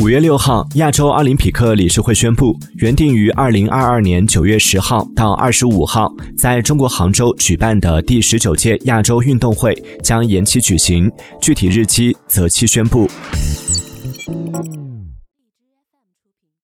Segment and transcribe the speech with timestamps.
[0.00, 13.06] 五月六号亚洲奥林匹克理事会宣布原定于二零二二年九月十号到二十五号在中国杭州举办的第十九届亚洲运动会将延期举行具体日期择期宣布。